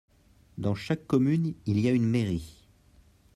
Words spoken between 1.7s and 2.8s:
y a une mairie.